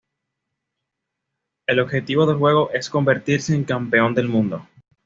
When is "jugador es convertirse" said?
2.37-3.53